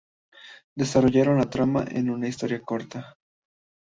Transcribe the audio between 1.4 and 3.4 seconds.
trama en una historia corta.